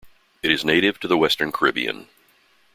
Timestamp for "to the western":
1.01-1.51